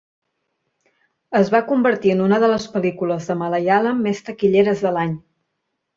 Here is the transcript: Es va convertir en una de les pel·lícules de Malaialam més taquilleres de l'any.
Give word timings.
Es 1.39 1.51
va 1.57 1.61
convertir 1.67 2.15
en 2.15 2.25
una 2.27 2.39
de 2.45 2.49
les 2.53 2.67
pel·lícules 2.77 3.31
de 3.33 3.39
Malaialam 3.43 4.01
més 4.07 4.27
taquilleres 4.31 4.83
de 4.87 4.95
l'any. 4.97 5.15